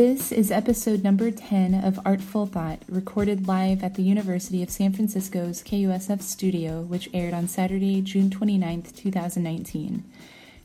[0.00, 4.94] This is episode number 10 of Artful Thought, recorded live at the University of San
[4.94, 10.02] Francisco's KUSF studio, which aired on Saturday, June 29th, 2019.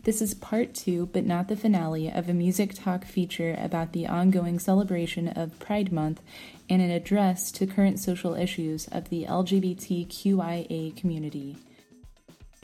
[0.03, 4.07] This is part two, but not the finale, of a music talk feature about the
[4.07, 6.21] ongoing celebration of Pride Month
[6.69, 11.57] and an address to current social issues of the LGBTQIA community.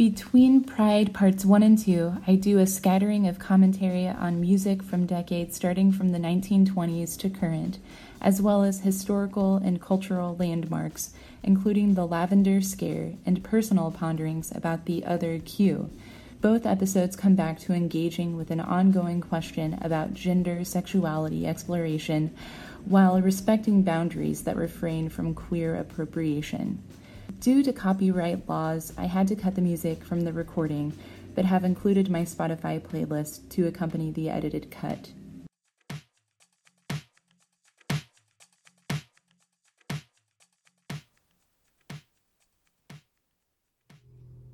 [0.01, 5.05] Between Pride Parts 1 and 2, I do a scattering of commentary on music from
[5.05, 7.77] decades starting from the 1920s to current,
[8.19, 14.85] as well as historical and cultural landmarks, including the Lavender Scare and personal ponderings about
[14.85, 15.91] the other Q.
[16.41, 22.35] Both episodes come back to engaging with an ongoing question about gender sexuality exploration
[22.85, 26.81] while respecting boundaries that refrain from queer appropriation.
[27.41, 30.93] Due to copyright laws, I had to cut the music from the recording,
[31.33, 35.09] but have included my Spotify playlist to accompany the edited cut.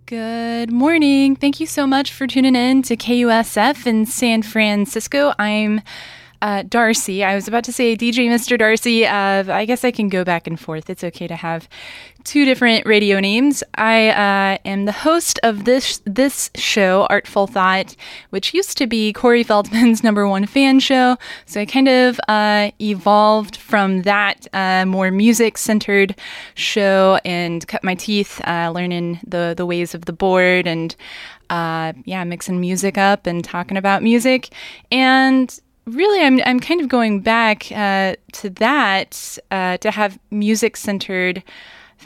[0.05, 1.35] Good morning.
[1.35, 5.33] Thank you so much for tuning in to KUSF in San Francisco.
[5.37, 5.81] I'm
[6.41, 7.23] uh, Darcy.
[7.23, 8.57] I was about to say DJ Mr.
[8.57, 9.05] Darcy.
[9.05, 10.89] Uh, I guess I can go back and forth.
[10.89, 11.67] It's okay to have
[12.23, 13.63] two different radio names.
[13.75, 17.95] I uh, am the host of this this show, Artful Thought,
[18.29, 21.17] which used to be Corey Feldman's number one fan show.
[21.45, 26.15] So I kind of uh, evolved from that uh, more music centered
[26.55, 30.95] show and cut my teeth uh, learning the the ways of the board and.
[31.49, 34.49] yeah, mixing music up and talking about music.
[34.91, 40.77] And really, I'm I'm kind of going back uh, to that uh, to have music
[40.77, 41.43] centered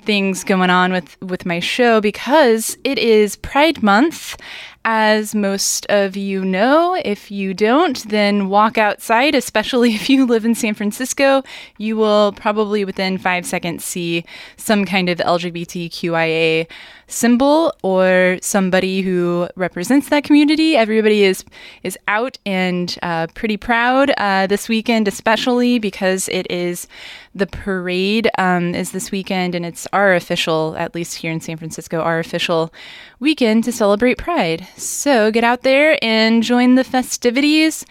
[0.03, 4.37] things going on with with my show because it is Pride Month.
[4.83, 10.43] As most of you know, if you don't, then walk outside, especially if you live
[10.43, 11.43] in San Francisco.
[11.77, 14.25] You will probably within five seconds see
[14.57, 16.67] some kind of LGBTQIA
[17.11, 20.75] symbol or somebody who represents that community.
[20.75, 21.43] Everybody is
[21.83, 26.87] is out and uh, pretty proud uh, this weekend, especially because it is
[27.33, 31.57] the parade um, is this weekend, and it's our official, at least here in San
[31.57, 32.73] Francisco, our official
[33.19, 34.67] weekend to celebrate Pride.
[34.75, 37.85] So get out there and join the festivities.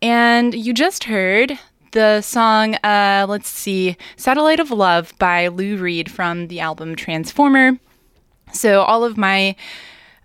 [0.00, 1.58] And you just heard
[1.92, 7.78] the song, uh, let's see, Satellite of Love by Lou Reed from the album Transformer.
[8.52, 9.56] So all of my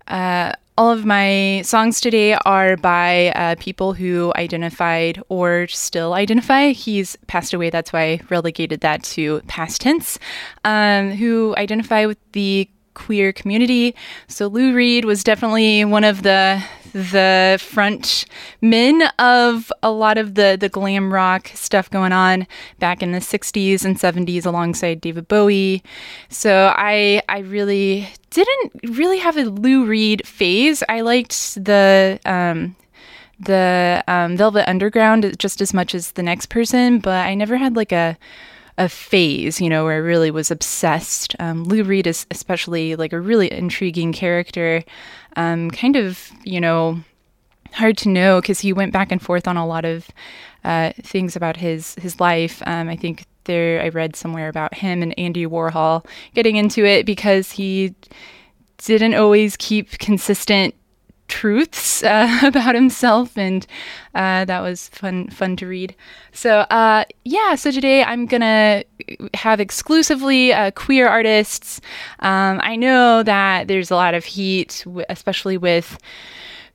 [0.08, 6.70] uh, all of my songs today are by uh, people who identified or still identify.
[6.70, 10.18] He's passed away, that's why I relegated that to past tense.
[10.64, 13.94] Um, who identify with the queer community.
[14.28, 16.62] So Lou Reed was definitely one of the
[16.94, 18.24] the front
[18.60, 22.46] men of a lot of the the glam rock stuff going on
[22.78, 25.82] back in the 60s and 70s alongside David Bowie.
[26.28, 30.84] So I I really didn't really have a Lou Reed phase.
[30.88, 32.76] I liked the um,
[33.40, 37.74] the um, Velvet Underground just as much as the next person, but I never had
[37.74, 38.16] like a
[38.76, 41.36] a phase, you know, where I really was obsessed.
[41.38, 44.82] Um, Lou Reed is especially like a really intriguing character,
[45.36, 47.00] um, kind of, you know,
[47.72, 50.08] hard to know because he went back and forth on a lot of
[50.64, 52.62] uh, things about his his life.
[52.66, 57.04] Um, I think there I read somewhere about him and Andy Warhol getting into it
[57.06, 57.94] because he
[58.78, 60.74] didn't always keep consistent
[61.28, 63.66] truths uh, about himself, and
[64.14, 65.94] uh, that was fun fun to read.
[66.32, 68.84] So uh, yeah, so today I'm gonna
[69.34, 71.80] have exclusively uh, queer artists.
[72.20, 75.98] Um, I know that there's a lot of heat, especially with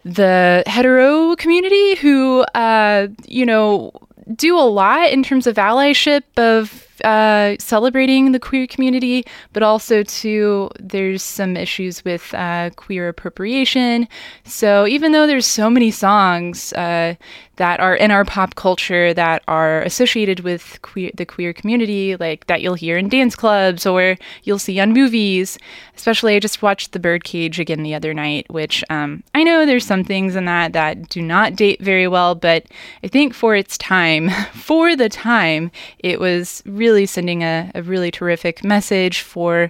[0.04, 3.92] the hetero community, who uh, you know
[4.36, 10.04] do a lot in terms of allyship of uh, celebrating the queer community, but also
[10.04, 14.08] too there's some issues with uh, queer appropriation.
[14.44, 17.16] So even though there's so many songs uh,
[17.60, 22.48] that are in our pop culture that are associated with queer, the queer community, like
[22.48, 25.58] that you'll hear in dance clubs or you'll see on movies.
[25.94, 29.86] Especially, I just watched The Birdcage again the other night, which um, I know there's
[29.86, 32.66] some things in that that do not date very well, but
[33.04, 35.70] I think for its time, for the time,
[36.00, 39.68] it was really sending a, a really terrific message for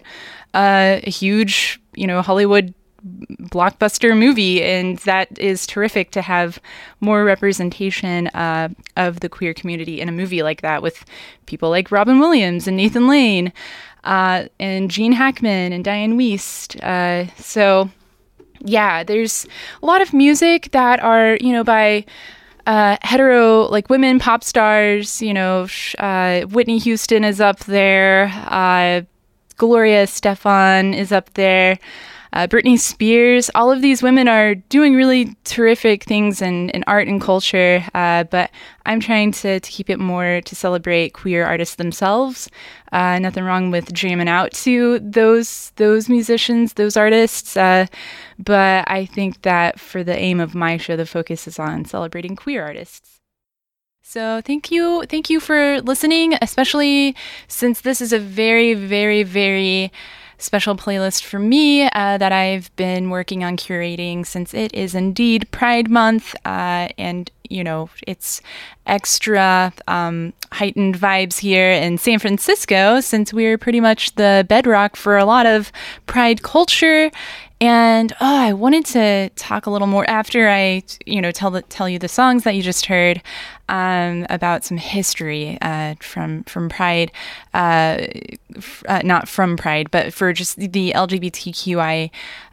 [0.53, 2.73] uh, a huge, you know, Hollywood
[3.03, 6.59] blockbuster movie, and that is terrific to have
[6.99, 11.05] more representation uh, of the queer community in a movie like that with
[11.45, 13.53] people like Robin Williams and Nathan Lane
[14.03, 16.81] uh, and Gene Hackman and Dianne Wiest.
[16.83, 17.89] Uh, so,
[18.59, 19.45] yeah, there's
[19.81, 22.05] a lot of music that are, you know, by
[22.67, 25.21] uh, hetero like women pop stars.
[25.21, 25.67] You know,
[25.97, 28.31] uh, Whitney Houston is up there.
[28.47, 29.01] Uh,
[29.57, 31.79] Gloria Estefan is up there
[32.33, 33.49] uh, Britney Spears.
[33.55, 38.23] All of these women are doing really terrific things in, in art and culture, uh,
[38.25, 38.51] but
[38.85, 42.49] I'm trying to, to keep it more to celebrate queer artists themselves.
[42.91, 47.85] Uh, nothing wrong with jamming out to those those musicians, those artists, uh,
[48.37, 52.35] but I think that for the aim of my show, the focus is on celebrating
[52.35, 53.19] queer artists.
[54.01, 57.15] So thank you, thank you for listening, especially
[57.47, 59.91] since this is a very, very, very
[60.39, 65.49] special playlist for me uh, that I've been working on curating since it is indeed
[65.51, 66.35] Pride Month.
[66.45, 68.41] Uh, and, you know, it's
[68.87, 75.17] extra um, heightened vibes here in San Francisco since we're pretty much the bedrock for
[75.17, 75.71] a lot of
[76.07, 77.11] Pride culture.
[77.61, 81.61] And oh, I wanted to talk a little more after I, you know, tell the,
[81.63, 83.21] tell you the songs that you just heard
[83.67, 87.11] um, about some history uh, from from Pride,
[87.53, 88.07] uh,
[88.87, 92.09] uh, not from Pride, but for just the LGBTQI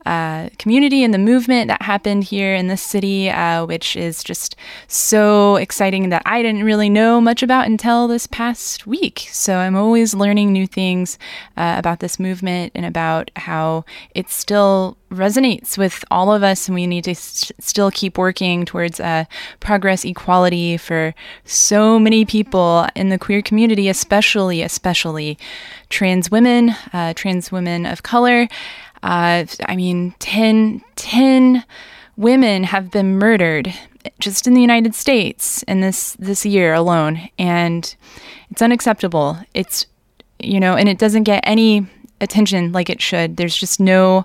[0.06, 4.54] uh, community and the movement that happened here in this city, uh, which is just
[4.86, 9.26] so exciting that I didn't really know much about until this past week.
[9.32, 11.18] So I'm always learning new things
[11.56, 13.84] uh, about this movement and about how
[14.14, 18.64] it still resonates with all of us, and we need to st- still keep working
[18.64, 19.24] towards uh,
[19.60, 21.14] progress, equality for
[21.44, 25.38] so many people in the queer community, especially, especially
[25.90, 28.48] trans women, uh, trans women of color.
[29.02, 31.64] Uh, I mean, 10, 10
[32.16, 33.72] women have been murdered
[34.18, 37.94] just in the United States in this this year alone, and
[38.50, 39.38] it's unacceptable.
[39.54, 39.86] It's
[40.38, 41.86] you know, and it doesn't get any
[42.20, 43.36] attention like it should.
[43.36, 44.24] There's just no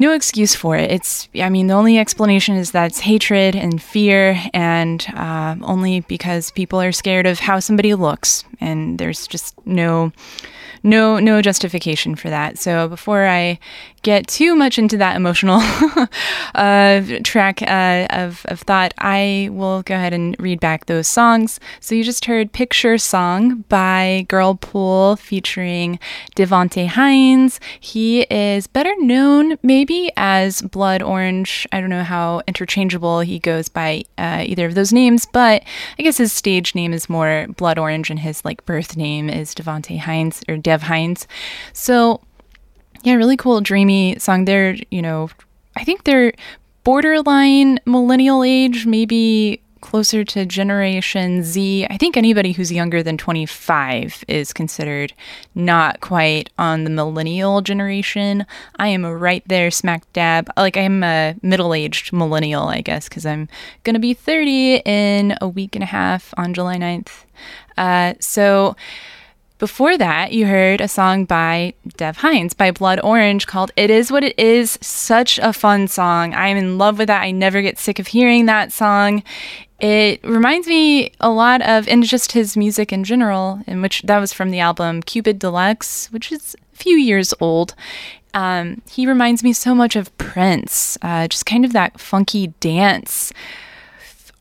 [0.00, 0.90] no excuse for it.
[0.90, 6.00] It's, I mean, the only explanation is that it's hatred and fear, and uh, only
[6.00, 10.10] because people are scared of how somebody looks, and there's just no
[10.82, 12.58] no no justification for that.
[12.58, 13.58] So before I
[14.02, 15.60] get too much into that emotional
[16.54, 21.60] uh, track uh, of, of thought, I will go ahead and read back those songs.
[21.80, 25.98] So you just heard Picture Song by Girlpool featuring
[26.34, 27.58] Devonte Hynes.
[27.78, 31.66] He is better known maybe as Blood Orange.
[31.72, 35.62] I don't know how interchangeable he goes by uh, either of those names, but
[35.98, 39.54] I guess his stage name is more Blood Orange and his like birth name is
[39.54, 41.26] Devonte Hynes or Dev Hynes.
[41.72, 42.20] So
[43.02, 44.44] yeah, really cool, dreamy song.
[44.44, 45.30] They're, you know,
[45.76, 46.32] I think they're
[46.84, 51.86] borderline millennial age, maybe closer to Generation Z.
[51.90, 55.12] I think anybody who's younger than 25 is considered
[55.54, 58.46] not quite on the millennial generation.
[58.76, 60.50] I am right there, smack dab.
[60.56, 63.48] Like, I'm a middle aged millennial, I guess, because I'm
[63.84, 67.24] going to be 30 in a week and a half on July 9th.
[67.76, 68.76] Uh, so,
[69.60, 74.10] before that, you heard a song by Dev Hynes by Blood Orange called It Is
[74.10, 74.78] What It Is.
[74.80, 76.34] Such a fun song.
[76.34, 77.22] I'm in love with that.
[77.22, 79.22] I never get sick of hearing that song.
[79.78, 84.18] It reminds me a lot of, and just his music in general, in which that
[84.18, 87.74] was from the album Cupid Deluxe, which is a few years old.
[88.32, 93.30] Um, he reminds me so much of Prince, uh, just kind of that funky dance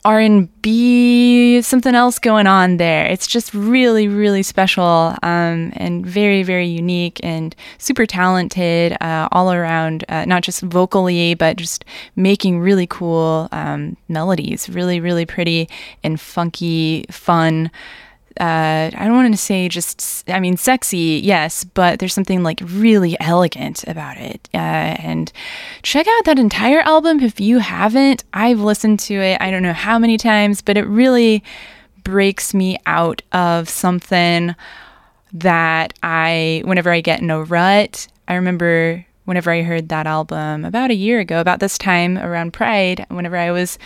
[0.05, 3.05] R&B, something else going on there.
[3.05, 9.51] It's just really, really special um, and very, very unique and super talented uh, all
[9.51, 11.83] around, uh, not just vocally, but just
[12.15, 15.67] making really cool um, melodies, really, really pretty
[16.01, 17.69] and funky, fun
[18.39, 22.61] uh, I don't want to say just, I mean, sexy, yes, but there's something like
[22.63, 24.47] really elegant about it.
[24.53, 25.31] Uh, and
[25.83, 28.23] check out that entire album if you haven't.
[28.33, 31.43] I've listened to it, I don't know how many times, but it really
[32.03, 34.55] breaks me out of something
[35.33, 40.65] that I, whenever I get in a rut, I remember whenever I heard that album
[40.65, 43.77] about a year ago, about this time around Pride, whenever I was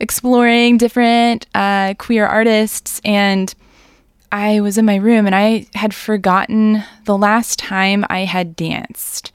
[0.00, 3.54] exploring different uh, queer artists and
[4.32, 9.32] I was in my room and I had forgotten the last time I had danced.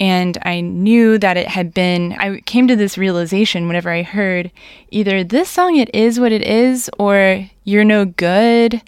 [0.00, 4.52] And I knew that it had been, I came to this realization whenever I heard
[4.90, 8.80] either this song, It Is What It Is, or You're No Good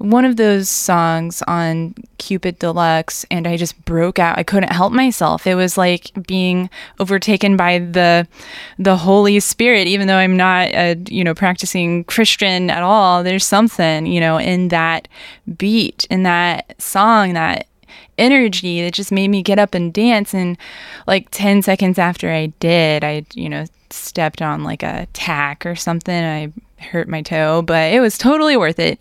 [0.00, 4.38] one of those songs on Cupid Deluxe and I just broke out.
[4.38, 5.46] I couldn't help myself.
[5.46, 8.26] It was like being overtaken by the
[8.78, 13.22] the Holy Spirit even though I'm not a, you know, practicing Christian at all.
[13.22, 15.06] There's something, you know, in that
[15.58, 17.66] beat, in that song that
[18.16, 20.56] energy that just made me get up and dance and
[21.06, 25.76] like 10 seconds after I did, I, you know, stepped on like a tack or
[25.76, 26.24] something.
[26.24, 28.98] I hurt my toe, but it was totally worth it.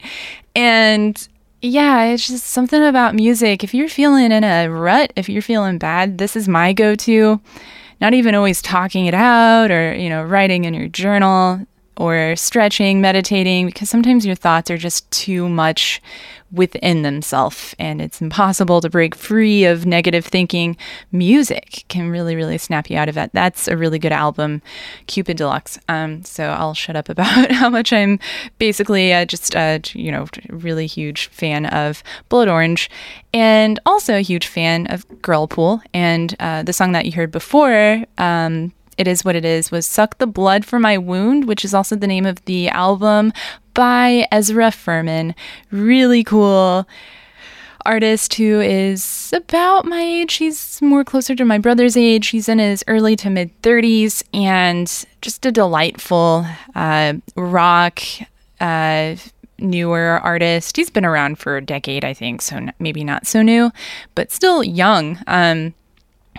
[0.59, 1.27] And
[1.61, 3.63] yeah, it's just something about music.
[3.63, 7.39] If you're feeling in a rut, if you're feeling bad, this is my go to.
[8.01, 11.65] Not even always talking it out or, you know, writing in your journal
[11.99, 16.01] or stretching, meditating, because sometimes your thoughts are just too much
[16.51, 20.75] within themselves and it's impossible to break free of negative thinking.
[21.11, 23.31] Music can really, really snap you out of that.
[23.33, 24.61] That's a really good album,
[25.07, 25.77] Cupid Deluxe.
[25.87, 28.17] Um, so I'll shut up about how much I'm
[28.57, 32.89] basically uh, just, uh, you know, really huge fan of Blood Orange
[33.33, 35.81] and also a huge fan of Girlpool.
[35.93, 39.87] And uh, the song that you heard before, um, it Is What It Is was
[39.87, 43.31] Suck the Blood from My Wound, which is also the name of the album
[43.73, 45.33] by Ezra Furman.
[45.71, 46.85] Really cool
[47.85, 50.33] artist who is about my age.
[50.33, 52.27] He's more closer to my brother's age.
[52.27, 58.01] He's in his early to mid 30s and just a delightful uh, rock.
[58.59, 59.15] Uh,
[59.57, 60.77] newer artist.
[60.77, 63.71] He's been around for a decade, I think, so maybe not so new,
[64.15, 65.19] but still young.
[65.27, 65.73] Um,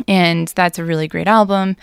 [0.09, 1.77] and that's a really great album.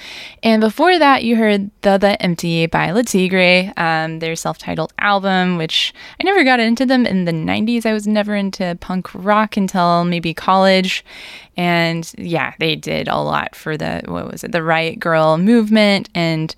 [0.43, 4.93] And before that, you heard The The Empty by Le Tigre, um, their self titled
[4.99, 7.85] album, which I never got into them in the 90s.
[7.85, 11.03] I was never into punk rock until maybe college.
[11.55, 16.09] And yeah, they did a lot for the, what was it, the Riot Grrrl movement
[16.13, 16.55] and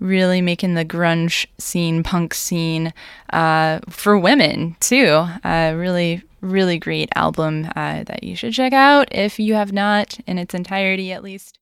[0.00, 2.92] really making the grunge scene, punk scene
[3.32, 5.24] uh, for women too.
[5.44, 10.18] Uh, really really great album uh, that you should check out if you have not
[10.26, 11.58] in its entirety at least.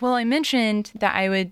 [0.00, 1.50] Well, I mentioned that I would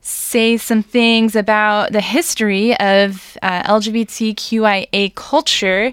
[0.00, 5.92] say some things about the history of uh, LGBTQIA culture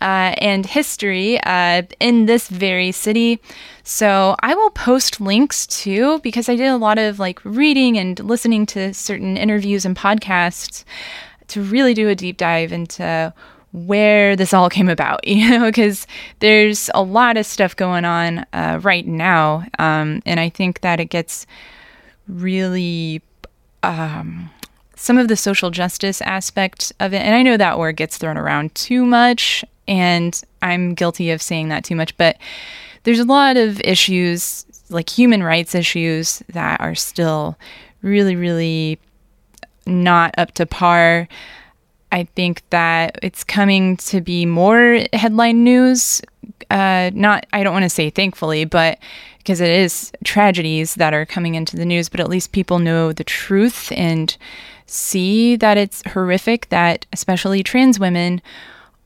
[0.00, 3.40] uh, and history uh, in this very city.
[3.82, 8.20] So I will post links too because I did a lot of like reading and
[8.20, 10.84] listening to certain interviews and podcasts
[11.48, 13.32] to really do a deep dive into
[13.72, 16.06] where this all came about, you know, because
[16.40, 19.64] there's a lot of stuff going on uh, right now.
[19.78, 21.46] Um, and I think that it gets
[22.26, 23.22] really.
[23.82, 24.50] Um,
[24.96, 28.36] some of the social justice aspect of it, and I know that word gets thrown
[28.36, 32.36] around too much, and I'm guilty of saying that too much, but
[33.04, 37.56] there's a lot of issues, like human rights issues, that are still
[38.02, 38.98] really, really
[39.88, 41.28] not up to par.
[42.10, 46.22] I think that it's coming to be more headline news.
[46.70, 48.98] Uh, not, I don't want to say thankfully, but
[49.38, 53.12] because it is tragedies that are coming into the news, but at least people know
[53.12, 54.36] the truth and
[54.86, 58.40] see that it's horrific that especially trans women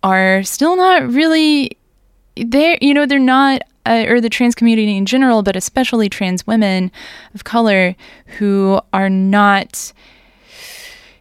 [0.03, 1.77] are still not really
[2.37, 2.79] there.
[2.81, 6.91] You know, they're not uh, or the trans community in general, but especially trans women
[7.35, 7.97] of color
[8.39, 9.93] who are not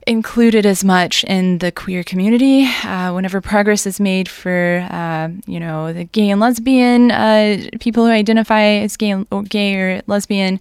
[0.07, 2.65] included as much in the queer community.
[2.83, 8.05] Uh, whenever progress is made for, uh, you know, the gay and lesbian uh, people
[8.05, 10.59] who identify as gay, or gay or lesbian,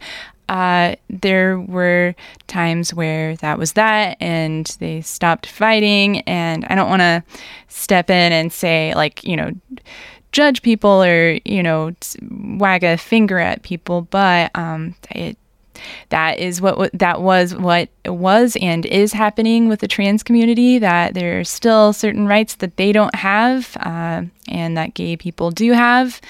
[0.48, 2.14] uh, there were
[2.48, 6.20] times where that was that, and they stopped fighting.
[6.22, 7.22] And I don't want to
[7.68, 9.52] step in and say, like, you know,
[10.32, 11.92] judge people or you know
[12.30, 15.36] wag a finger at people, but um, it
[16.10, 21.14] that is what that was what was and is happening with the trans community that
[21.14, 25.72] there are still certain rights that they don't have uh, and that gay people do
[25.72, 26.20] have.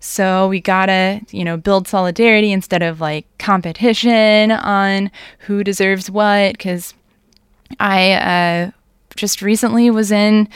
[0.00, 5.10] So we gotta you know build solidarity instead of like competition on
[5.40, 6.94] who deserves what because
[7.80, 8.70] i uh,
[9.16, 10.48] just recently was in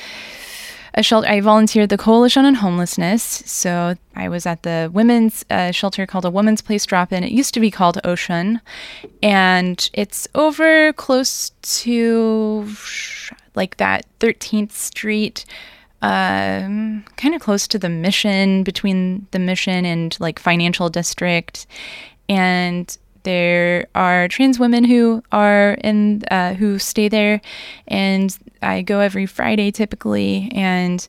[0.94, 1.28] a shelter.
[1.28, 3.23] I volunteered the Coalition on Homelessness.
[3.47, 7.25] So I was at the women's uh, shelter called a Women's Place Drop In.
[7.25, 8.61] It used to be called Ocean,
[9.23, 12.68] and it's over close to
[13.54, 15.44] like that 13th Street.
[16.02, 21.66] Um, kind of close to the mission, between the mission and like financial district,
[22.28, 27.40] and there are trans women who are in uh, who stay there,
[27.88, 30.50] and I go every Friday typically.
[30.54, 31.06] And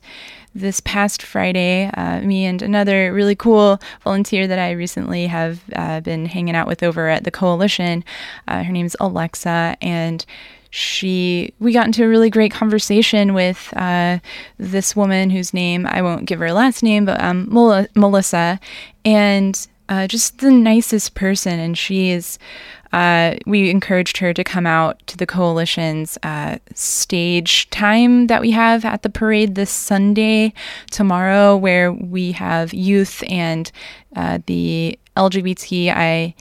[0.54, 6.00] this past Friday, uh, me and another really cool volunteer that I recently have uh,
[6.00, 8.04] been hanging out with over at the coalition,
[8.48, 10.24] uh, her name's Alexa, and
[10.70, 14.18] she we got into a really great conversation with uh,
[14.58, 17.46] this woman whose name I won't give her last name, but um,
[17.94, 18.58] Melissa,
[19.04, 21.58] and uh, just the nicest person.
[21.58, 22.38] And she is,
[22.94, 28.52] uh, we encouraged her to come out to the coalition's uh, stage time that we
[28.52, 30.54] have at the parade this Sunday,
[30.90, 33.70] tomorrow, where we have youth and
[34.16, 36.32] uh, the LGBTI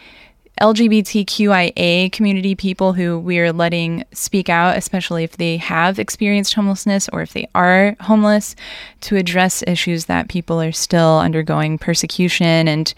[0.60, 7.22] LGBTQIA community people who we're letting speak out, especially if they have experienced homelessness or
[7.22, 8.55] if they are homeless,
[9.01, 12.93] to address issues that people are still undergoing persecution and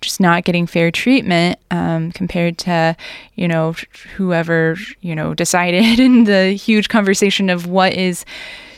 [0.00, 2.96] just not getting fair treatment um, compared to,
[3.34, 3.74] you know,
[4.16, 8.24] whoever, you know, decided in the huge conversation of what is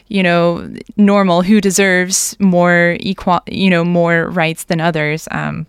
[0.09, 5.27] you know normal who deserves more equal you know more rights than others.
[5.31, 5.67] Um,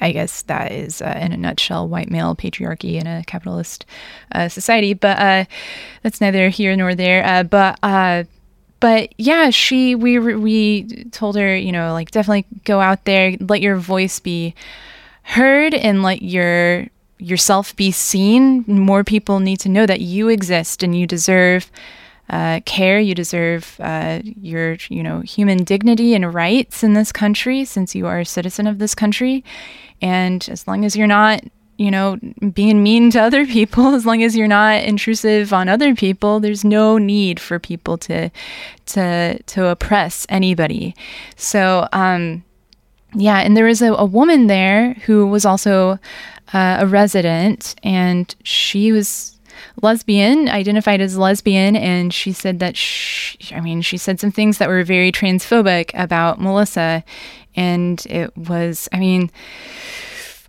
[0.00, 3.86] I guess that is, uh, in a nutshell, white male patriarchy in a capitalist
[4.32, 4.94] uh, society.
[4.94, 5.44] But uh,
[6.02, 7.24] that's neither here nor there.
[7.24, 8.24] Uh, but uh,
[8.80, 13.60] but yeah, she we we told her, you know, like definitely go out there, let
[13.60, 14.54] your voice be
[15.22, 16.86] heard, and let your
[17.18, 18.64] yourself be seen.
[18.66, 21.70] More people need to know that you exist and you deserve
[22.30, 22.98] uh, care.
[22.98, 28.06] You deserve uh, your, you know, human dignity and rights in this country, since you
[28.06, 29.44] are a citizen of this country.
[30.00, 31.42] And as long as you're not,
[31.76, 32.18] you know,
[32.54, 36.64] being mean to other people, as long as you're not intrusive on other people, there's
[36.64, 38.30] no need for people to,
[38.86, 40.94] to, to oppress anybody.
[41.36, 42.44] So, um,
[43.14, 45.98] yeah, and there was a, a woman there who was also
[46.52, 49.39] uh, a resident, and she was
[49.82, 54.58] lesbian, identified as lesbian, and she said that she, I mean, she said some things
[54.58, 57.04] that were very transphobic about Melissa,
[57.56, 59.30] and it was, I mean,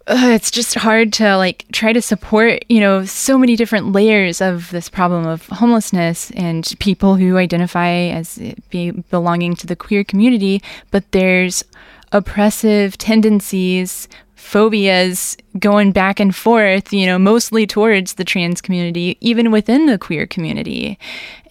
[0.08, 4.70] it's just hard to like try to support you know so many different layers of
[4.72, 8.40] this problem of homelessness and people who identify as
[8.70, 11.64] be belonging to the queer community but there's
[12.12, 14.08] oppressive tendencies
[14.42, 19.98] phobias going back and forth, you know, mostly towards the trans community, even within the
[19.98, 20.98] queer community.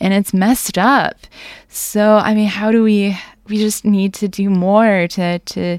[0.01, 1.17] And it's messed up.
[1.69, 3.17] So, I mean, how do we
[3.49, 5.79] we just need to do more to to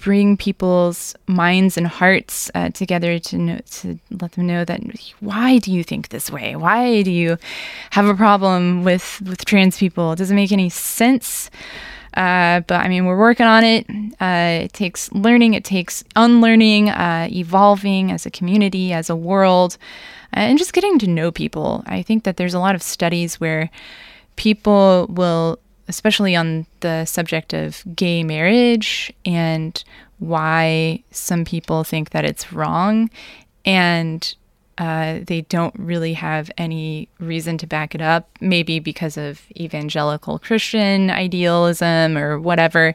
[0.00, 4.80] bring people's minds and hearts uh, together to know, to let them know that
[5.20, 6.56] why do you think this way?
[6.56, 7.36] Why do you
[7.90, 10.12] have a problem with with trans people?
[10.12, 11.50] It doesn't make any sense.
[12.18, 13.86] Uh, but I mean, we're working on it.
[14.20, 19.78] Uh, it takes learning, it takes unlearning, uh, evolving as a community, as a world,
[20.36, 21.84] uh, and just getting to know people.
[21.86, 23.70] I think that there's a lot of studies where
[24.34, 29.82] people will, especially on the subject of gay marriage and
[30.18, 33.10] why some people think that it's wrong.
[33.64, 34.34] And
[34.78, 40.38] uh, they don't really have any reason to back it up, maybe because of evangelical
[40.38, 42.94] Christian idealism or whatever.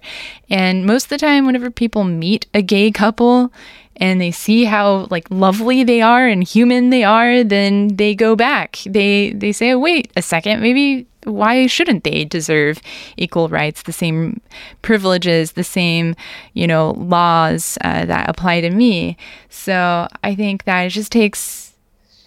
[0.50, 3.52] And most of the time, whenever people meet a gay couple
[3.98, 8.36] and they see how like lovely they are and human they are, then they go
[8.36, 8.80] back.
[8.86, 12.82] They they say, oh, "Wait a second, maybe why shouldn't they deserve
[13.18, 14.42] equal rights, the same
[14.82, 16.16] privileges, the same,
[16.54, 19.18] you know, laws uh, that apply to me?"
[19.50, 21.73] So I think that it just takes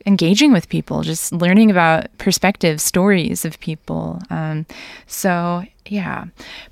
[0.06, 4.20] engaging with people, just learning about perspectives, stories of people.
[4.30, 4.64] Um,
[5.06, 6.26] so, yeah.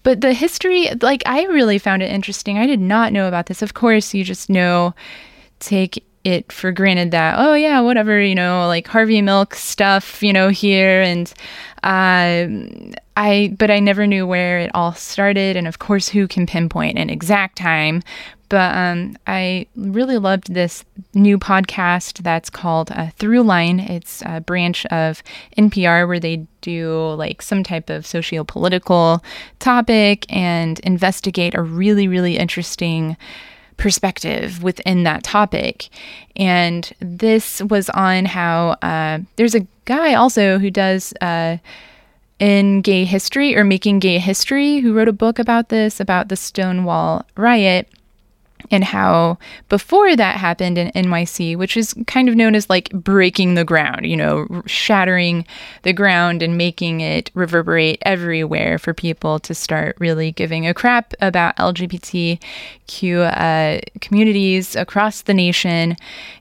[0.04, 2.58] But the history, like, I really found it interesting.
[2.58, 3.60] I did not know about this.
[3.60, 4.94] Of course, you just know,
[5.58, 10.32] take it for granted that, oh, yeah, whatever, you know, like Harvey Milk stuff, you
[10.32, 11.02] know, here.
[11.02, 11.32] And
[11.82, 12.48] uh,
[13.16, 15.56] I, but I never knew where it all started.
[15.56, 18.02] And of course, who can pinpoint an exact time?
[18.54, 23.90] But um, I really loved this new podcast that's called uh, Throughline.
[23.90, 25.24] It's a branch of
[25.58, 29.24] NPR where they do like some type of socio-political
[29.58, 33.16] topic and investigate a really, really interesting
[33.76, 35.88] perspective within that topic.
[36.36, 41.12] And this was on how uh, there's a guy also who does.
[41.20, 41.56] Uh,
[42.40, 46.34] in gay history or making gay history who wrote a book about this about the
[46.34, 47.88] Stonewall riot
[48.70, 53.54] and how before that happened in NYC, which is kind of known as like breaking
[53.54, 55.46] the ground, you know, shattering
[55.82, 61.14] the ground and making it reverberate everywhere for people to start really giving a crap
[61.20, 62.38] about LGBTQ
[63.36, 65.96] uh, communities across the nation.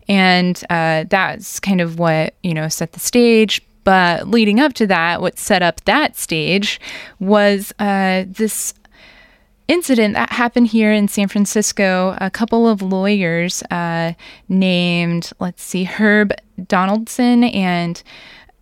[0.07, 3.61] And uh, that's kind of what, you know, set the stage.
[3.83, 6.79] But leading up to that, what set up that stage
[7.19, 8.73] was uh, this
[9.67, 12.17] incident that happened here in San Francisco.
[12.19, 14.13] A couple of lawyers uh,
[14.49, 16.33] named, let's see, Herb
[16.67, 18.01] Donaldson and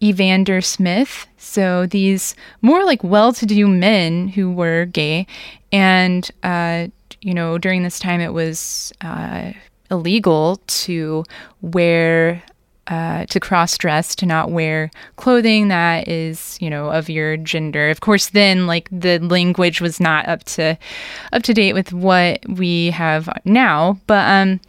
[0.03, 1.27] Evander Smith.
[1.37, 5.27] So these more like well to do men who were gay.
[5.71, 6.87] And, uh,
[7.21, 9.51] you know, during this time it was uh,
[9.89, 11.23] illegal to
[11.61, 12.41] wear
[12.87, 17.89] uh, to cross dress, to not wear clothing that is, you know, of your gender.
[17.89, 20.77] Of course, then like the language was not up to
[21.31, 23.99] up to date with what we have now.
[24.07, 24.59] But um,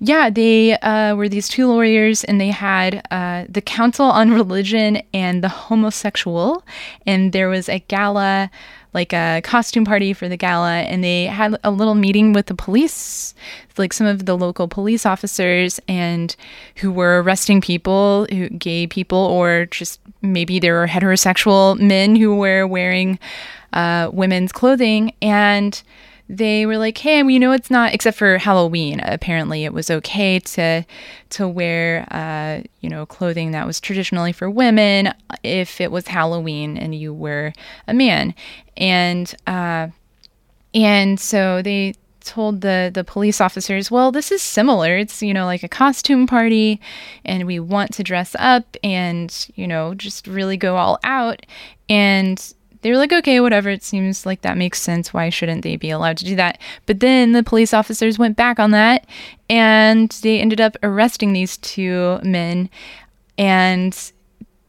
[0.00, 5.02] yeah, they uh, were these two lawyers, and they had uh, the Council on Religion
[5.12, 6.64] and the Homosexual,
[7.06, 8.50] and there was a gala
[8.94, 12.54] like a costume party for the gala and they had a little meeting with the
[12.54, 13.34] police
[13.76, 16.34] like some of the local police officers and
[16.76, 22.34] who were arresting people who gay people or just maybe there were heterosexual men who
[22.34, 23.18] were wearing
[23.72, 25.12] uh, women's clothing.
[25.22, 25.80] And
[26.28, 29.00] they were like, "Hey, we know it's not except for Halloween.
[29.00, 30.84] Apparently, it was okay to
[31.30, 35.12] to wear, uh, you know, clothing that was traditionally for women
[35.42, 37.52] if it was Halloween and you were
[37.86, 38.34] a man."
[38.76, 39.88] And uh,
[40.74, 44.96] and so they told the the police officers, "Well, this is similar.
[44.98, 46.80] It's you know like a costume party,
[47.24, 51.46] and we want to dress up and you know just really go all out."
[51.88, 53.70] And they were like, okay, whatever.
[53.70, 55.12] It seems like that makes sense.
[55.12, 56.60] Why shouldn't they be allowed to do that?
[56.86, 59.06] But then the police officers went back on that
[59.50, 62.70] and they ended up arresting these two men.
[63.36, 63.96] And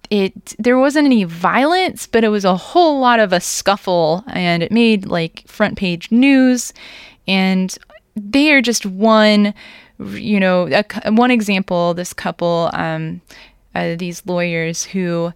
[0.09, 4.63] it there wasn't any violence, but it was a whole lot of a scuffle and
[4.63, 6.73] it made like front page news.
[7.27, 7.77] And
[8.15, 9.53] they are just one,
[9.99, 11.93] you know, a, one example.
[11.93, 13.21] This couple, um,
[13.75, 15.31] uh, these lawyers who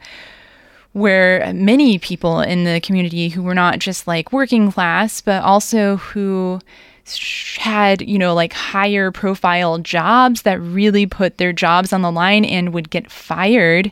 [0.93, 5.97] where many people in the community who were not just like working class, but also
[5.97, 6.59] who
[7.57, 12.45] had, you know, like higher profile jobs that really put their jobs on the line
[12.45, 13.91] and would get fired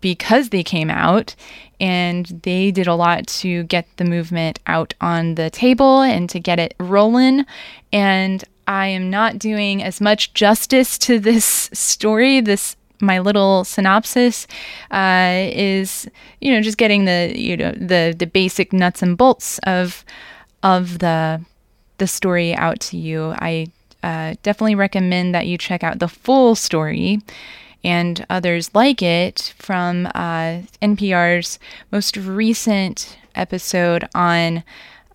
[0.00, 1.34] because they came out.
[1.80, 6.38] And they did a lot to get the movement out on the table and to
[6.38, 7.44] get it rolling.
[7.92, 14.46] And I am not doing as much justice to this story, this my little synopsis
[14.90, 16.08] uh, is
[16.40, 20.04] you know just getting the you know the the basic nuts and bolts of
[20.62, 21.44] of the
[21.98, 23.34] the story out to you.
[23.38, 23.68] I
[24.02, 27.20] uh, definitely recommend that you check out the full story
[27.82, 31.58] and others like it from uh, NPR's
[31.92, 34.64] most recent episode on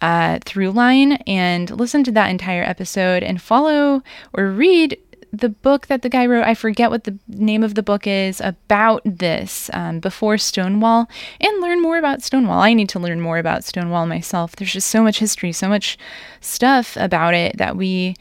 [0.02, 4.02] uh, Throughline and listen to that entire episode and follow
[4.34, 4.98] or read
[5.32, 8.42] the book that the guy wrote, I forget what the name of the book is,
[8.42, 12.60] about this um, before Stonewall, and learn more about Stonewall.
[12.60, 14.56] I need to learn more about Stonewall myself.
[14.56, 15.98] There's just so much history, so much
[16.42, 18.16] stuff about it that we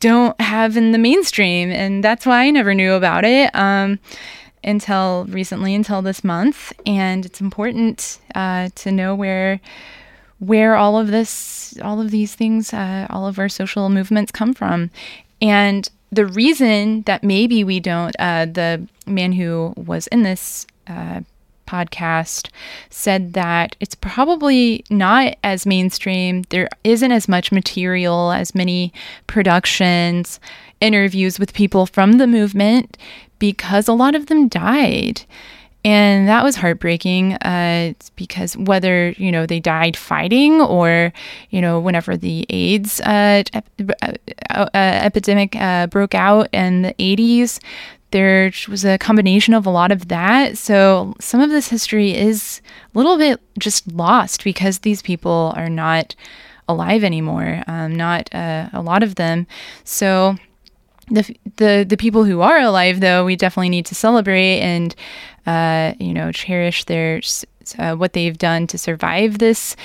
[0.00, 3.54] don't have in the mainstream, and that's why I never knew about it.
[3.54, 4.00] Um,
[4.64, 9.60] until recently, until this month, and it's important uh, to know where
[10.38, 14.52] where all of this, all of these things, uh, all of our social movements come
[14.52, 14.90] from.
[15.40, 21.22] And the reason that maybe we don't, uh, the man who was in this uh,
[21.66, 22.50] podcast
[22.90, 26.42] said that it's probably not as mainstream.
[26.50, 28.92] There isn't as much material, as many
[29.26, 30.38] productions,
[30.82, 32.98] interviews with people from the movement
[33.38, 35.22] because a lot of them died.
[35.84, 41.12] And that was heartbreaking uh, because whether, you know, they died fighting or,
[41.50, 44.12] you know, whenever the AIDS uh, ep- uh,
[44.50, 47.58] uh epidemic uh, broke out in the 80s,
[48.12, 50.56] there was a combination of a lot of that.
[50.56, 52.60] So some of this history is
[52.94, 56.14] a little bit just lost because these people are not
[56.68, 59.46] alive anymore, um, not uh, a lot of them.
[59.82, 60.36] So
[61.10, 64.94] the the the people who are alive though we definitely need to celebrate and
[65.46, 67.20] uh, you know cherish their
[67.78, 69.76] uh, what they've done to survive this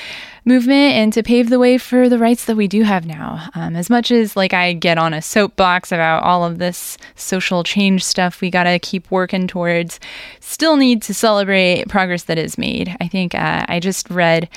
[0.45, 3.49] movement and to pave the way for the rights that we do have now.
[3.53, 7.63] Um, as much as like i get on a soapbox about all of this social
[7.63, 9.99] change stuff we got to keep working towards
[10.39, 12.95] still need to celebrate progress that is made.
[13.01, 14.49] I think uh, i just read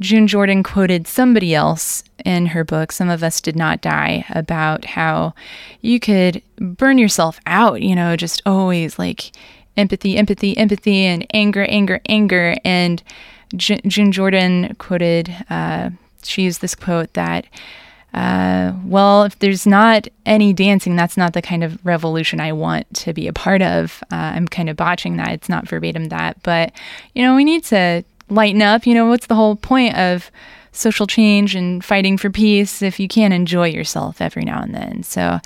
[0.00, 4.84] June Jordan quoted somebody else in her book, Some of Us Did Not Die, about
[4.84, 5.34] how
[5.80, 9.32] you could burn yourself out, you know, just always like
[9.76, 12.56] empathy, empathy, empathy, and anger, anger, anger.
[12.64, 13.02] And
[13.56, 15.90] J- June Jordan quoted, uh,
[16.22, 17.46] she used this quote that,
[18.14, 22.92] uh, well, if there's not any dancing, that's not the kind of revolution I want
[22.94, 24.02] to be a part of.
[24.10, 25.30] Uh, I'm kind of botching that.
[25.30, 26.72] It's not verbatim that, but
[27.14, 28.86] you know, we need to lighten up.
[28.86, 30.30] You know, what's the whole point of
[30.72, 35.02] social change and fighting for peace if you can't enjoy yourself every now and then?
[35.02, 35.40] So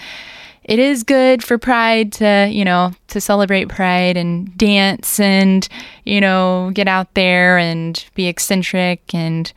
[0.65, 5.69] it is good for pride to, you know, to celebrate pride and dance and,
[6.05, 9.53] you know, get out there and be eccentric and,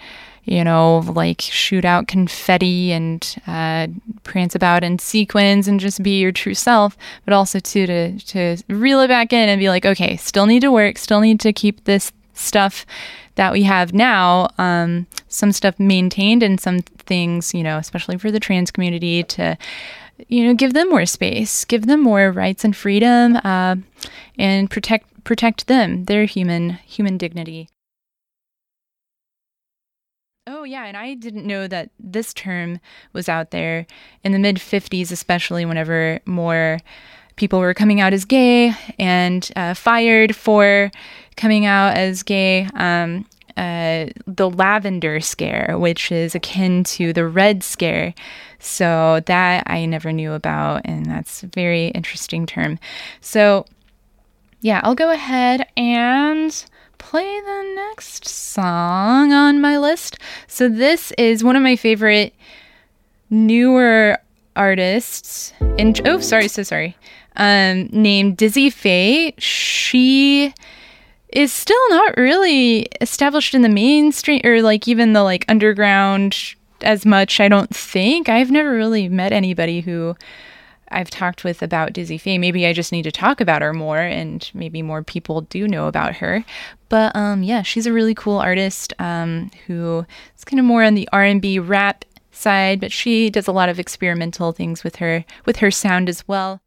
[0.46, 3.88] you know, like shoot out confetti and uh,
[4.24, 8.58] prance about in sequins and just be your true self, but also too to to
[8.68, 11.54] reel it back in and be like, okay, still need to work, still need to
[11.54, 12.86] keep this stuff
[13.36, 18.32] that we have now, um, some stuff maintained and some things, you know, especially for
[18.32, 19.58] the trans community to
[20.30, 23.76] you know give them more space give them more rights and freedom uh,
[24.40, 27.68] and protect protect them their human human dignity
[30.48, 30.86] Oh, yeah.
[30.86, 32.80] And I didn't know that this term
[33.14, 33.88] was out there
[34.24, 36.78] in the mid 50s, especially whenever more
[37.36, 40.92] people were coming out as gay and uh, fired for
[41.36, 42.68] coming out as gay.
[42.76, 43.26] Um,
[43.58, 48.14] uh, the lavender scare, which is akin to the red scare.
[48.60, 52.80] So that I never knew about, and that's a very interesting term.
[53.22, 53.66] So,
[54.62, 56.66] yeah, I'll go ahead and
[56.98, 60.18] play the next song on my list.
[60.48, 62.34] So, this is one of my favorite
[63.30, 64.18] newer
[64.56, 65.54] artists.
[65.78, 66.98] And oh, sorry, so sorry.
[67.36, 69.34] Um, named Dizzy Fae.
[69.38, 70.54] She
[71.36, 77.06] is still not really established in the mainstream or like even the like underground as
[77.06, 77.40] much.
[77.40, 80.16] I don't think I've never really met anybody who
[80.90, 82.38] I've talked with about Dizzy Fae.
[82.38, 85.88] Maybe I just need to talk about her more, and maybe more people do know
[85.88, 86.46] about her.
[86.90, 90.06] But um, yeah, she's a really cool artist um, who
[90.38, 93.52] is kind of more on the R and B rap side, but she does a
[93.52, 96.62] lot of experimental things with her with her sound as well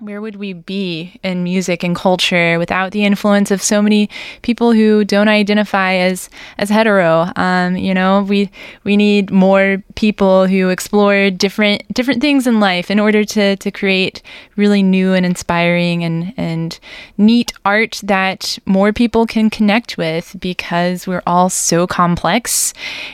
[0.00, 4.08] where would we be in music and culture without the influence of so many
[4.42, 7.30] people who don't identify as as hetero?
[7.36, 8.50] Um, you know, we
[8.84, 13.70] we need more people who explore different different things in life in order to to
[13.70, 14.22] create
[14.56, 16.80] really new and inspiring and and
[17.18, 22.72] neat art that more people can connect with because we're all so complex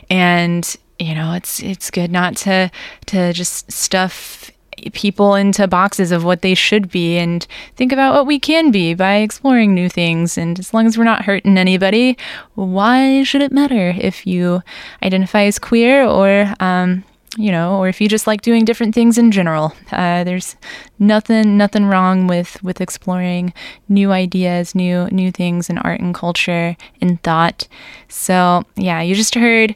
[0.09, 2.71] and you know it's it's good not to
[3.07, 4.51] to just stuff
[4.93, 8.95] people into boxes of what they should be and think about what we can be
[8.95, 10.37] by exploring new things.
[10.39, 12.17] And as long as we're not hurting anybody,
[12.55, 14.63] why should it matter if you
[15.03, 17.05] identify as queer or, um,
[17.37, 19.75] you know, or if you just like doing different things in general.
[19.93, 20.57] Uh, there's
[20.99, 23.53] nothing, nothing wrong with with exploring
[23.89, 27.69] new ideas, new new things in art and culture and thought.
[28.09, 29.75] So yeah, you just heard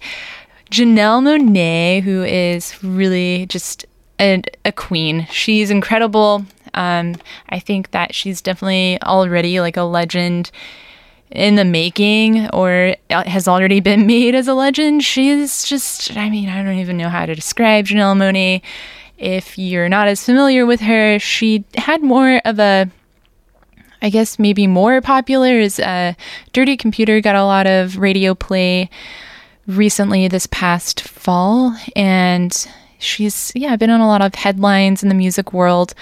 [0.70, 3.84] Janelle Monáe, who is really just
[4.20, 5.26] a, a queen.
[5.30, 6.44] She's incredible.
[6.74, 7.16] Um,
[7.48, 10.50] I think that she's definitely already like a legend
[11.30, 15.02] in the making or has already been made as a legend.
[15.02, 18.62] She's just, I mean, I don't even know how to describe Janelle Monáe.
[19.18, 22.88] If you're not as familiar with her, she had more of a,
[24.00, 26.14] I guess maybe more popular is uh,
[26.54, 28.88] Dirty Computer got a lot of radio play
[29.66, 32.66] recently this past fall and
[33.00, 35.94] she's yeah been on a lot of headlines in the music world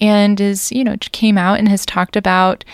[0.00, 2.64] and is you know came out and has talked about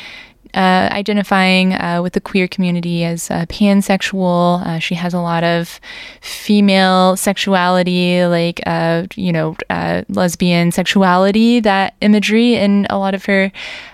[0.55, 4.67] uh, identifying uh, with the queer community as uh, pansexual.
[4.67, 5.81] Uh, she has a lot of
[6.21, 13.25] female sexuality, like, uh, you know, uh, lesbian sexuality, that imagery in a lot of
[13.25, 13.53] her.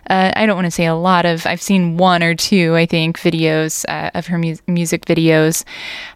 [0.08, 3.18] I don't want to say a lot of, I've seen one or two, I think,
[3.18, 5.64] videos of her mu- music videos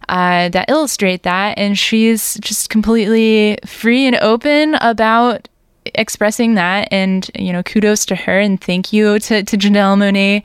[0.08, 1.58] that illustrate that.
[1.58, 5.48] And she's just completely free and open about
[5.86, 10.42] expressing that and you know kudos to her and thank you to, to Janelle Monáe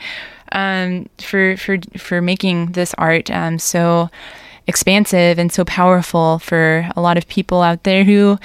[0.52, 4.10] um, for for for making this art um, so
[4.68, 8.38] expansive and so powerful for a lot of people out there who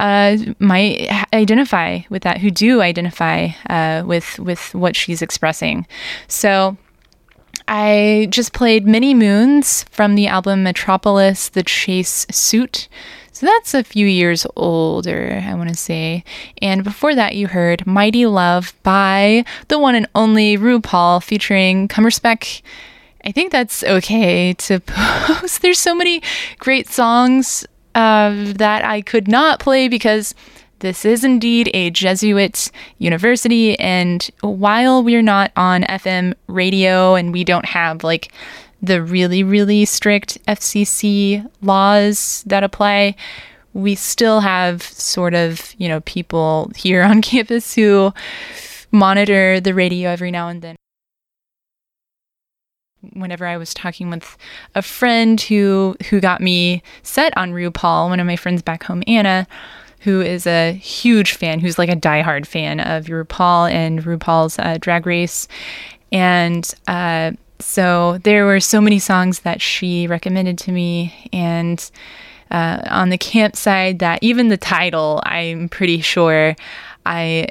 [0.00, 5.86] uh, might identify with that who do identify uh, with with what she's expressing
[6.28, 6.76] so
[7.68, 12.86] I just played Many Moons from the album Metropolis The Chase Suit.
[13.36, 16.24] So that's a few years older, I want to say.
[16.62, 22.06] And before that, you heard Mighty Love by the one and only RuPaul featuring Come
[22.06, 25.60] I think that's okay to post.
[25.60, 26.22] There's so many
[26.60, 30.34] great songs uh, that I could not play because
[30.78, 33.78] this is indeed a Jesuit university.
[33.78, 38.32] And while we're not on FM radio and we don't have like
[38.82, 43.16] the really, really strict FCC laws that apply,
[43.72, 48.12] we still have sort of, you know, people here on campus who
[48.90, 50.76] monitor the radio every now and then.
[53.12, 54.36] Whenever I was talking with
[54.74, 59.02] a friend who who got me set on RuPaul, one of my friends back home,
[59.06, 59.46] Anna,
[60.00, 64.78] who is a huge fan, who's like a diehard fan of RuPaul and RuPaul's uh,
[64.80, 65.46] Drag Race,
[66.10, 71.90] and uh, So there were so many songs that she recommended to me, and
[72.50, 76.54] uh, on the campsite that even the title, I'm pretty sure
[77.04, 77.48] I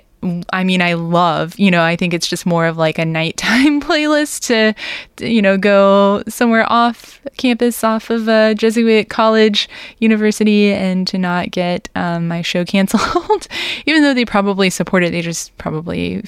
[0.52, 3.82] I mean, I love, you know, I think it's just more of like a nighttime
[3.82, 4.74] playlist to,
[5.18, 11.18] to you know, go somewhere off campus, off of a Jesuit college, university, and to
[11.18, 13.48] not get um, my show canceled.
[13.86, 16.24] Even though they probably support it, they just probably,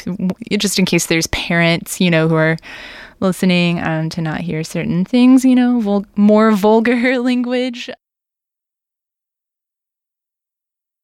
[0.51, 2.57] just in case there's parents, you know, who are
[3.19, 7.89] listening um, to not hear certain things, you know, vul- more vulgar language.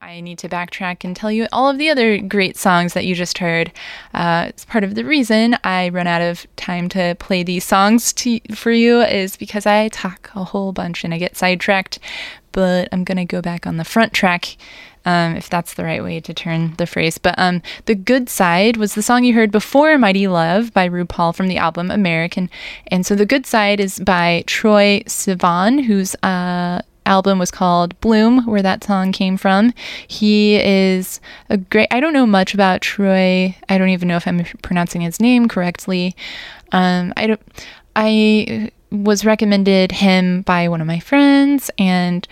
[0.04, 3.15] I need to backtrack and tell you all of the other great songs that you
[3.15, 3.71] just heard.
[4.13, 8.12] Uh, it's part of the reason I run out of time to play these songs
[8.13, 11.99] to, for you is because I talk a whole bunch and I get sidetracked.
[12.52, 14.58] But I'm gonna go back on the front track,
[15.06, 17.18] um, if that's the right way to turn the phrase.
[17.18, 21.36] But um, the good side was the song you heard before, "Mighty Love" by RuPaul
[21.36, 22.50] from the album American.
[22.88, 28.46] And so the good side is by Troye Sivan, who's uh album was called Bloom,
[28.46, 29.74] where that song came from.
[30.08, 33.56] He is a great, I don't know much about Troye.
[33.70, 36.16] I don't even know if I'm pronouncing his name correctly.
[36.72, 37.42] Um, I don't,
[37.96, 42.28] I was recommended him by one of my friends and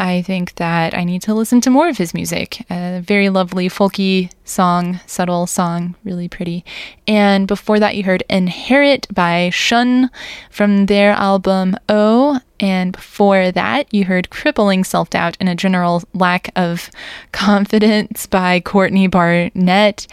[0.00, 2.64] I think that I need to listen to more of his music.
[2.70, 6.64] A very lovely, folky song, subtle song, really pretty.
[7.06, 10.10] And before that, you heard Inherit by Shun
[10.50, 12.40] from their album O.
[12.58, 16.90] And before that, you heard Crippling Self Doubt and a General Lack of
[17.32, 20.06] Confidence by Courtney Barnett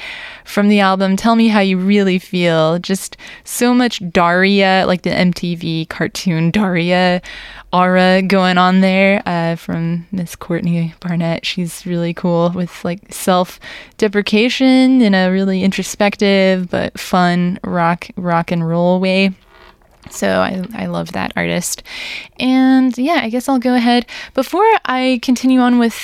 [0.46, 2.80] from the album Tell Me How You Really Feel.
[2.80, 7.22] Just so much Daria, like the MTV cartoon Daria
[7.74, 11.46] aura going on there uh, from Miss Courtney Barnett.
[11.46, 13.60] She's really cool with like self
[13.98, 19.32] deprecation in a really introspective but fun rock rock and roll way.
[20.10, 21.84] So I, I love that artist.
[22.40, 24.06] And yeah, I guess I'll go ahead.
[24.34, 25.98] Before I continue on with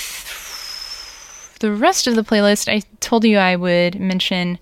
[1.59, 4.59] the rest of the playlist, I told you I would mention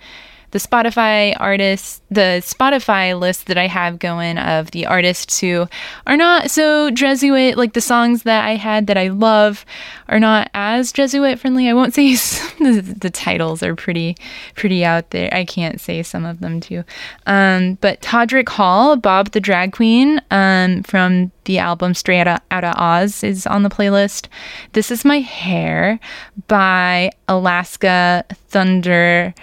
[0.52, 5.68] the Spotify artists, the Spotify list that I have going of the artists who
[6.06, 9.66] are not so Jesuit, like the songs that I had that I love
[10.10, 11.70] are not as Jesuit friendly.
[11.70, 14.18] I won't say the, the, titles are pretty,
[14.56, 15.34] pretty out there.
[15.34, 16.84] I can't say some of them too.
[17.26, 22.74] Um, but Todrick Hall, Bob the Drag Queen, um, from the album Straight Outta, Outta
[22.78, 24.28] Oz is on the playlist.
[24.74, 26.00] This is My Hair
[26.48, 29.34] by Alaska Thunder.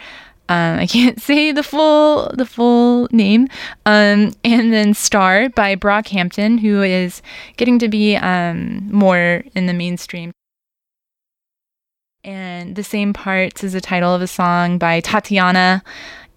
[0.49, 3.49] Um, I can't say the full the full name.
[3.87, 7.23] Um, and then Star by Brockhampton, who is
[7.57, 10.33] getting to be um, more in the mainstream.
[12.25, 15.83] And the same parts is the title of a song by Tatiana,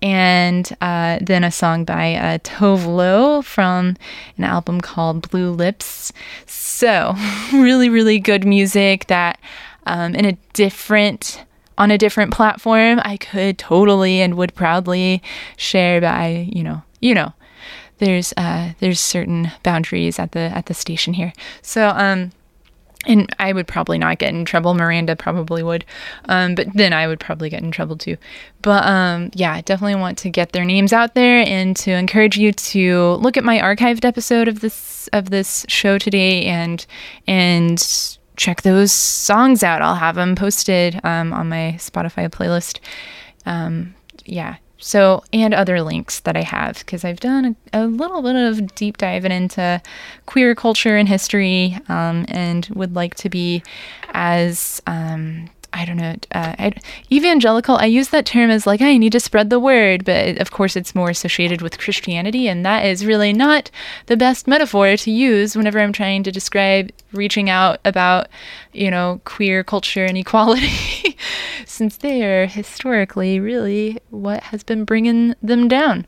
[0.02, 3.98] and uh, then a song by uh, Tove Lo from
[4.38, 6.14] an album called Blue Lips.
[6.46, 7.16] So,
[7.54, 9.40] really, really good music that
[9.86, 11.44] um, in a different
[11.82, 15.24] on a different platform, I could totally and would proudly
[15.58, 17.34] share, but I, you know, you know,
[17.98, 21.34] there's uh, there's certain boundaries at the at the station here.
[21.64, 22.34] So um,
[23.08, 24.76] and I would probably not get in trouble.
[24.76, 25.84] Miranda probably would,
[26.26, 28.16] um, but then I would probably get in trouble too.
[28.62, 32.38] But um, yeah, I definitely want to get their names out there and to encourage
[32.38, 36.86] you to look at my archived episode of this of this show today and
[37.26, 39.82] and check those songs out.
[39.82, 42.80] I'll have them posted um, on my Spotify playlist.
[43.46, 44.58] Um, yeah.
[44.78, 48.74] So, and other links that I have because I've done a, a, little bit of
[48.74, 49.80] deep diving into
[50.26, 53.62] queer culture and history um, and would like to be
[54.14, 56.74] as um, I don't know, uh, I,
[57.12, 57.78] evangelical.
[57.78, 60.76] I use that term as like, I need to spread the word, but of course
[60.76, 63.72] it's more associated with Christianity, and that is really not
[64.08, 68.28] the best metaphor to use whenever I'm trying to describe reaching out about,
[68.74, 71.18] you know, queer culture and equality,
[71.66, 76.06] since they are historically really what has been bringing them down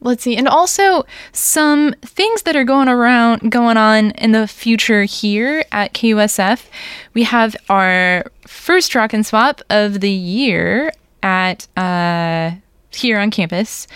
[0.00, 5.04] let's see and also some things that are going around going on in the future
[5.04, 6.66] here at KUSF
[7.14, 12.52] we have our first rock and swap of the year at uh,
[12.92, 13.86] here on campus.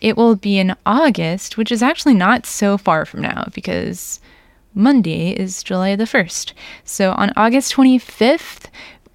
[0.00, 4.20] It will be in August which is actually not so far from now because
[4.74, 6.52] Monday is July the 1st
[6.84, 8.66] so on August 25th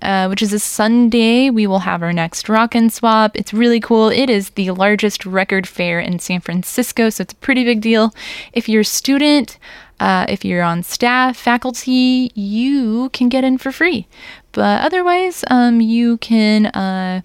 [0.01, 1.49] uh, which is a Sunday.
[1.49, 3.35] We will have our next Rock and Swap.
[3.35, 4.09] It's really cool.
[4.09, 8.13] It is the largest record fair in San Francisco, so it's a pretty big deal.
[8.53, 9.57] If you're a student,
[9.99, 14.07] uh, if you're on staff, faculty, you can get in for free.
[14.51, 17.21] But otherwise, um, you can uh,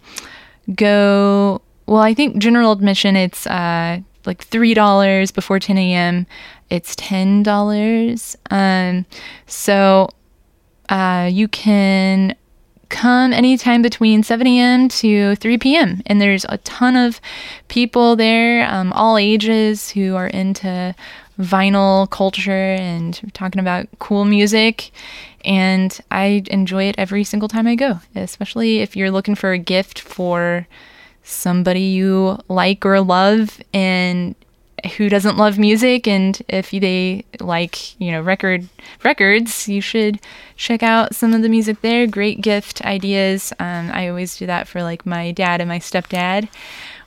[0.75, 1.63] go.
[1.87, 6.27] Well, I think general admission it's uh, like three dollars before 10 a.m.
[6.71, 8.37] It's ten dollars.
[8.51, 9.07] Um,
[9.47, 10.09] so
[10.89, 12.37] uh, you can
[12.91, 14.89] come anytime between 7 a.m.
[14.89, 16.03] to 3 p.m.
[16.07, 17.21] And there's a ton of
[17.69, 20.95] people there, um, all ages, who are into
[21.39, 24.91] vinyl culture and talking about cool music.
[25.45, 29.59] And I enjoy it every single time I go, especially if you're looking for a
[29.59, 30.67] gift for
[31.23, 34.35] somebody you like or love and
[34.97, 38.69] who doesn't love music and if they like you know record
[39.05, 40.21] records you should
[40.57, 42.07] check out some of the music there.
[42.07, 43.53] Great gift ideas.
[43.59, 46.49] Um, i always do that for like my dad and my stepdad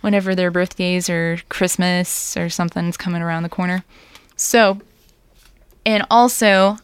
[0.02, 3.84] whenever their birthdays or christmas or something's coming around the corner.
[4.36, 4.80] So
[5.86, 6.78] and also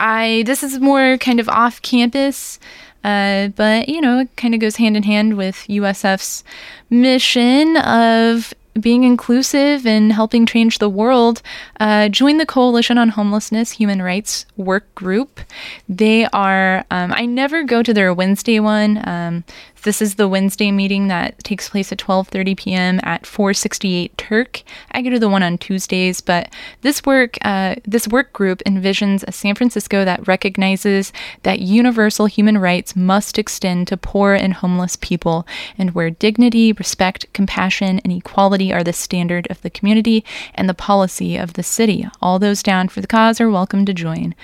[0.00, 2.58] i this is more kind of off campus
[3.04, 6.42] uh, but you know, it kind of goes hand in hand with USF's
[6.90, 11.42] mission of being inclusive and helping change the world,
[11.80, 15.40] uh, join the Coalition on Homelessness Human Rights Work Group.
[15.88, 19.02] They are, um, I never go to their Wednesday one.
[19.06, 19.44] Um,
[19.88, 23.00] this is the Wednesday meeting that takes place at 12:30 p.m.
[23.04, 24.62] at 468 Turk.
[24.90, 29.24] I go to the one on Tuesdays, but this work, uh, this work group envisions
[29.26, 31.10] a San Francisco that recognizes
[31.42, 35.46] that universal human rights must extend to poor and homeless people,
[35.78, 40.22] and where dignity, respect, compassion, and equality are the standard of the community
[40.54, 42.06] and the policy of the city.
[42.20, 44.34] All those down for the cause are welcome to join.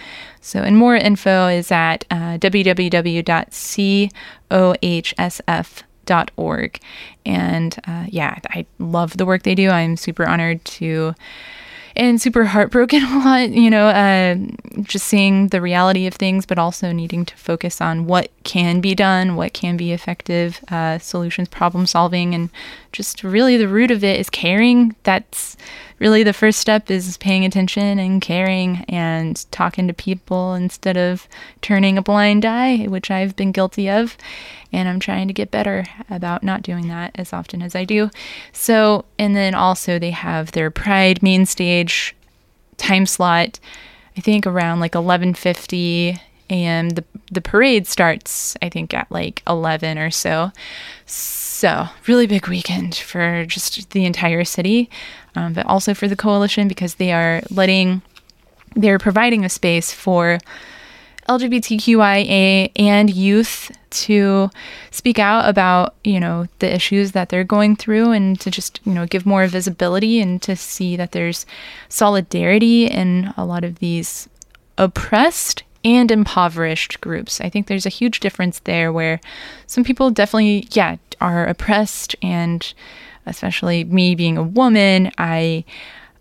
[0.45, 3.31] So, and more info is at uh, www.cohsf.org.
[7.25, 9.71] And uh, yeah, I love the work they do.
[9.71, 11.15] I'm super honored to
[11.97, 14.37] and super heartbroken a lot, you know, uh,
[14.83, 18.95] just seeing the reality of things, but also needing to focus on what can be
[18.95, 22.51] done, what can be effective uh, solutions, problem solving, and
[22.93, 24.95] just really the root of it is caring.
[25.05, 25.57] That's
[25.99, 31.29] really the first step is paying attention and caring and talking to people instead of
[31.63, 34.17] turning a blind eye, which I've been guilty of.
[34.73, 38.11] And I'm trying to get better about not doing that as often as I do.
[38.53, 42.15] So, and then also they have their Pride main stage
[42.77, 43.61] time slot.
[44.17, 46.19] I think around like 11:50
[46.51, 50.53] and The the parade starts I think at like 11 or so.
[51.07, 54.91] So, really big weekend for just the entire city,
[55.37, 58.03] um, but also for the coalition because they are letting,
[58.75, 60.39] they're providing a space for
[61.29, 64.51] LGBTQIA and youth to
[64.91, 68.93] speak out about, you know, the issues that they're going through and to just, you
[68.93, 71.47] know, give more visibility and to see that there's
[71.89, 74.29] solidarity in a lot of these
[74.77, 77.41] oppressed and impoverished groups.
[77.41, 79.21] I think there's a huge difference there where
[79.67, 82.73] some people definitely, yeah, are oppressed, and
[83.27, 85.65] especially me being a woman, I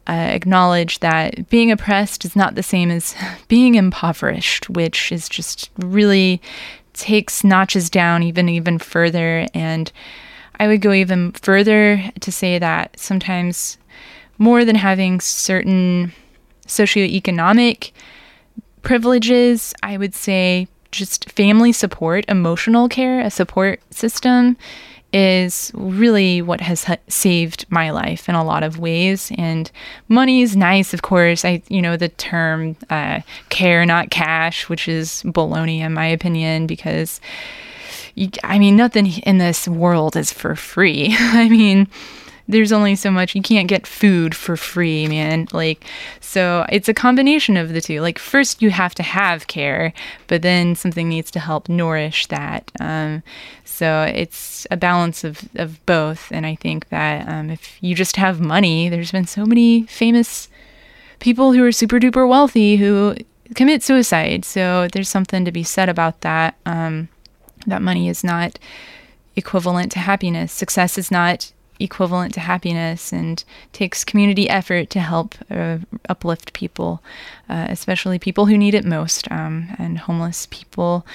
[0.08, 3.16] uh, acknowledge that being oppressed is not the same as
[3.48, 6.42] being impoverished, which is just really
[6.94, 9.48] takes notches down even even further.
[9.54, 9.92] And
[10.60, 13.78] I would go even further to say that sometimes
[14.38, 16.12] more than having certain
[16.68, 17.92] socioeconomic
[18.82, 24.58] privileges, I would say just family support, emotional care, a support system
[25.14, 29.32] is really what has saved my life in a lot of ways.
[29.38, 29.72] And
[30.10, 31.46] money is nice, of course.
[31.46, 36.66] I, you know, the term uh, care, not cash, which is baloney in my opinion,
[36.66, 37.22] because
[38.16, 41.16] you, I mean, nothing in this world is for free.
[41.20, 41.88] I mean,
[42.48, 45.48] there's only so much you can't get food for free man.
[45.52, 45.86] Like
[46.20, 48.02] so it's a combination of the two.
[48.02, 49.94] Like first you have to have care
[50.28, 52.72] but then something needs to help nourish that.
[52.80, 53.24] Um,
[53.66, 56.32] so it's a balance of, of both.
[56.32, 60.50] And i think that um, if you just have money there's been so many famous
[61.20, 63.16] people who are super duper wealthy who
[63.56, 64.44] commit suicide.
[64.44, 66.56] So there's something to be said about that.
[66.66, 67.08] Um,
[67.66, 68.60] that money is not
[69.36, 70.52] equivalent to happiness.
[70.52, 75.78] Success is not equivalent to happiness and takes community effort to help uh,
[76.10, 77.04] uplift people,
[77.50, 79.30] uh, especially people who need it most.
[79.32, 81.06] Um, and homeless people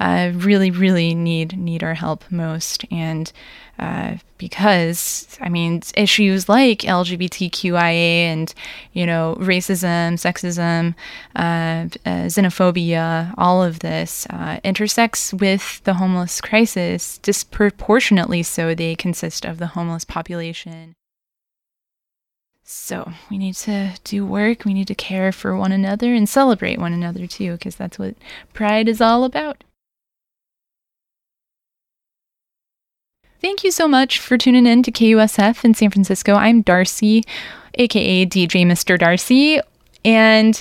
[0.00, 2.84] uh, really, really need need our help most.
[2.90, 3.32] And
[3.78, 8.52] uh, because I mean issues like LGBTQIA and
[8.92, 10.94] you know racism, sexism,
[11.36, 18.42] uh, uh, xenophobia, all of this uh, intersects with the homeless crisis disproportionately.
[18.42, 20.94] So they consist of the homeless population.
[22.70, 24.66] So we need to do work.
[24.66, 28.14] We need to care for one another and celebrate one another too, because that's what
[28.52, 29.64] Pride is all about.
[33.40, 36.34] Thank you so much for tuning in to KUSF in San Francisco.
[36.34, 37.24] I'm Darcy,
[37.74, 38.98] aka DJ Mr.
[38.98, 39.60] Darcy,
[40.04, 40.60] and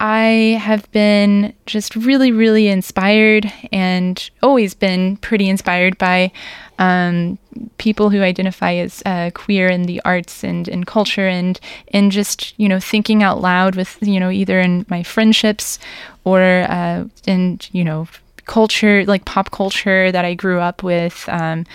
[0.00, 6.32] I have been just really, really inspired and always been pretty inspired by
[6.78, 7.38] um,
[7.76, 11.60] people who identify as uh, queer in the arts and in culture and
[11.92, 15.78] and just you know thinking out loud with you know either in my friendships
[16.24, 18.08] or uh, in you know
[18.46, 21.28] culture like pop culture that I grew up with.
[21.28, 21.66] Um,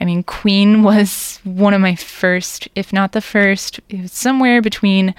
[0.00, 4.62] I mean, Queen was one of my first, if not the first, it was somewhere
[4.62, 5.14] between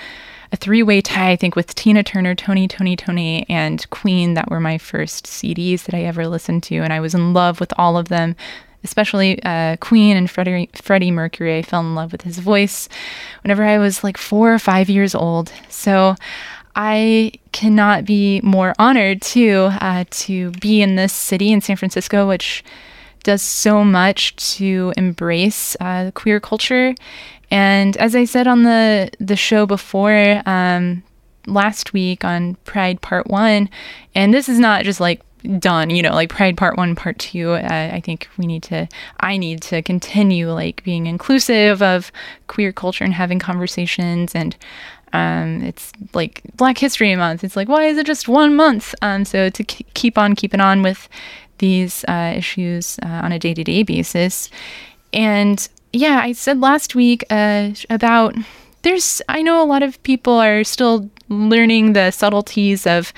[0.52, 2.68] a three way tie, I think, with Tina Turner, Tony!
[2.68, 2.96] Toni!
[2.96, 6.78] Toné!, and Queen that were my first CDs that I ever listened to.
[6.78, 8.36] And I was in love with all of them,
[8.84, 11.58] especially uh, Queen and Freddie, Freddie Mercury.
[11.58, 12.88] I fell in love with his voice
[13.42, 15.52] whenever I was like four or five years old.
[15.70, 16.16] So
[16.76, 22.28] I cannot be more honored to uh, to be in this city in San Francisco,
[22.28, 22.64] which
[23.24, 26.94] does so much to embrace uh, queer culture.
[27.52, 31.04] And as I said on the the show before um,
[31.46, 33.70] last week on Pride Part One,
[34.16, 35.22] and this is not just like
[35.60, 38.88] done you know like pride part one part two uh, i think we need to
[39.20, 42.14] i need to continue like being inclusive of
[42.48, 44.56] queer culture and having conversations and
[45.14, 47.44] um, it's like black history month.
[47.44, 48.94] It's like why is it just one month?
[49.02, 51.08] Um, so to k- keep on keeping on with
[51.60, 54.50] these uh, issues uh, on a day-to-day basis.
[55.14, 58.36] And yeah, I said last week uh, about
[58.82, 63.14] there's, I know a lot of people are still learning the subtleties of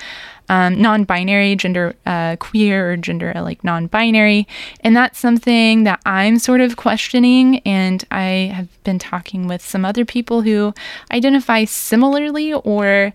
[0.48, 4.46] um, non binary, gender uh, queer, or gender like non binary.
[4.80, 7.58] And that's something that I'm sort of questioning.
[7.60, 10.72] And I have been talking with some other people who
[11.10, 13.12] identify similarly or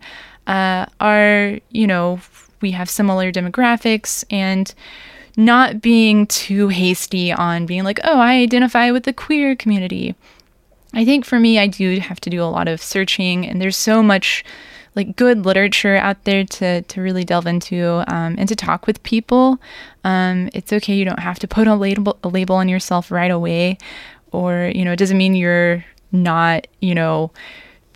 [0.48, 2.20] uh, are, you know,
[2.62, 4.74] we have similar demographics and
[5.38, 10.16] not being too hasty on being like, oh, I identify with the queer community.
[10.94, 13.78] I think for me, I do have to do a lot of searching, and there's
[13.78, 14.44] so much
[14.96, 19.02] like good literature out there to to really delve into um, and to talk with
[19.04, 19.60] people.
[20.04, 23.32] Um, it's okay; you don't have to put a label a label on yourself right
[23.32, 23.78] away,
[24.32, 27.32] or you know, it doesn't mean you're not you know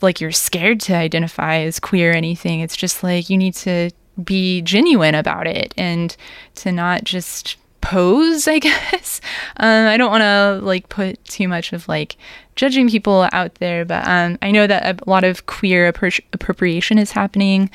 [0.02, 2.62] like you're scared to identify as queer or anything.
[2.62, 3.92] It's just like you need to
[4.24, 6.16] be genuine about it and
[6.56, 9.22] to not just pose, I guess.
[9.58, 12.18] Um, I don't want to like put too much of like
[12.56, 16.98] judging people out there, but um, I know that a lot of queer appro- appropriation
[16.98, 17.70] is happening.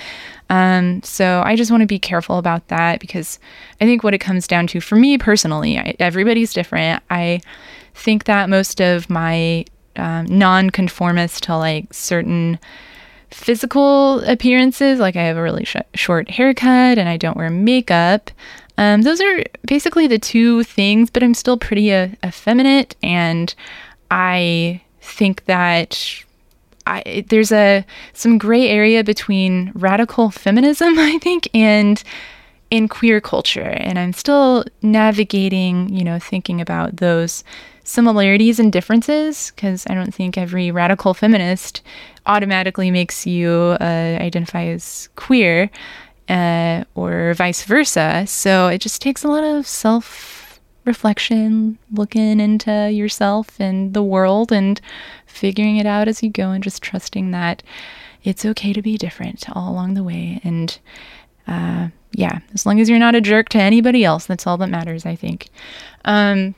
[0.48, 3.38] Um, so I just want to be careful about that because
[3.80, 7.02] I think what it comes down to for me personally, I, everybody's different.
[7.10, 7.40] I
[7.94, 9.64] think that most of my
[9.96, 12.58] um, non-conformist to like certain
[13.30, 18.30] physical appearances, like I have a really sh- short haircut and I don't wear makeup.
[18.80, 23.54] Um, those are basically the two things, but I'm still pretty uh, effeminate, and
[24.10, 26.24] I think that
[26.86, 32.02] I, there's a some gray area between radical feminism, I think, and
[32.70, 37.44] in queer culture, and I'm still navigating, you know, thinking about those
[37.84, 41.82] similarities and differences because I don't think every radical feminist
[42.24, 45.68] automatically makes you uh, identify as queer
[46.30, 48.24] uh, or vice versa.
[48.26, 54.50] So it just takes a lot of self reflection, looking into yourself and the world
[54.50, 54.80] and
[55.26, 57.62] figuring it out as you go and just trusting that
[58.22, 60.40] it's okay to be different all along the way.
[60.44, 60.78] And
[61.46, 64.68] uh, yeah, as long as you're not a jerk to anybody else, that's all that
[64.68, 65.48] matters, I think.
[66.04, 66.54] Um,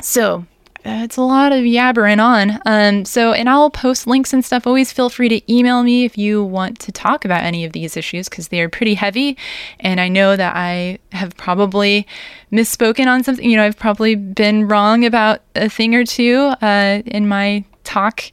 [0.00, 0.46] so
[0.84, 2.60] it's a lot of yabbering on.
[2.66, 4.66] Um, so, and I'll post links and stuff.
[4.66, 7.96] Always feel free to email me if you want to talk about any of these
[7.96, 9.36] issues because they are pretty heavy.
[9.80, 12.06] And I know that I have probably
[12.50, 13.48] misspoken on something.
[13.48, 18.24] You know, I've probably been wrong about a thing or two uh, in my talk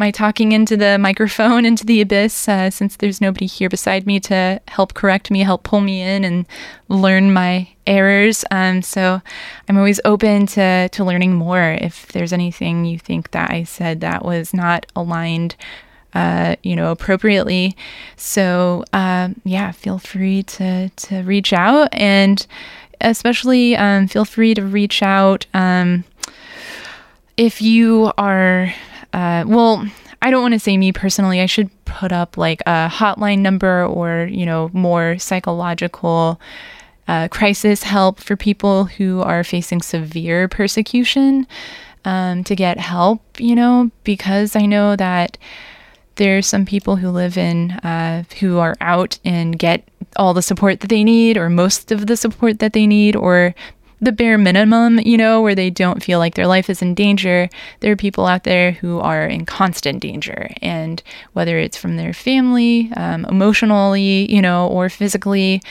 [0.00, 4.18] my talking into the microphone, into the abyss, uh, since there's nobody here beside me
[4.18, 6.46] to help correct me, help pull me in, and
[6.88, 8.42] learn my errors.
[8.50, 9.20] Um, so
[9.68, 11.76] I'm always open to, to learning more.
[11.78, 15.54] If there's anything you think that I said that was not aligned,
[16.14, 17.76] uh, you know, appropriately.
[18.16, 22.44] So uh, yeah, feel free to to reach out, and
[23.02, 26.04] especially um, feel free to reach out um,
[27.36, 28.72] if you are
[29.12, 29.86] uh, well,
[30.22, 31.40] I don't want to say me personally.
[31.40, 36.40] I should put up like a hotline number or, you know, more psychological
[37.08, 41.46] uh, crisis help for people who are facing severe persecution
[42.04, 45.36] um, to get help, you know, because I know that
[46.16, 50.80] there's some people who live in, uh, who are out and get all the support
[50.80, 53.54] that they need or most of the support that they need, or
[54.00, 57.48] the bare minimum, you know, where they don't feel like their life is in danger.
[57.80, 60.50] There are people out there who are in constant danger.
[60.62, 61.02] And
[61.34, 65.62] whether it's from their family, um, emotionally, you know, or physically,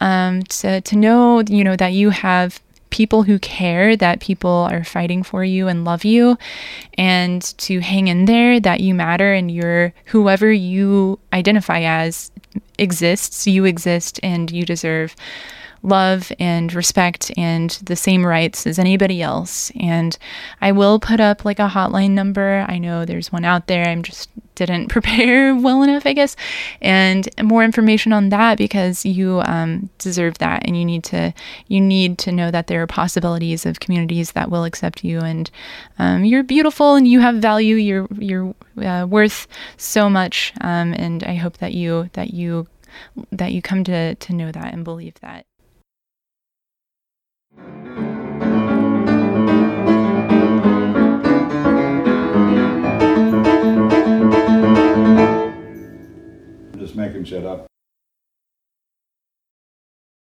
[0.00, 2.60] um, to, to know, you know, that you have
[2.90, 6.36] people who care that people are fighting for you and love you
[6.98, 12.30] and to hang in there that you matter and you're whoever you identify as
[12.78, 15.16] exists you exist and you deserve
[15.82, 19.72] love and respect and the same rights as anybody else.
[19.78, 20.16] And
[20.60, 22.64] I will put up like a hotline number.
[22.68, 23.86] I know there's one out there.
[23.86, 26.36] I'm just didn't prepare well enough, I guess.
[26.80, 31.32] And more information on that because you um, deserve that, and you need to
[31.68, 35.50] you need to know that there are possibilities of communities that will accept you, and
[35.98, 37.76] um, you're beautiful and you have value.
[37.76, 42.66] You're you're uh, worth so much, um, and I hope that you that you
[43.30, 45.46] that you come to to know that and believe that.
[57.02, 57.71] Just making shit up.